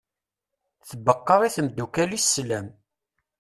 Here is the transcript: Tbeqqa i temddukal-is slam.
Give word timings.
Tbeqqa 0.87 1.35
i 1.47 1.49
temddukal-is 1.55 2.25
slam. 2.33 2.67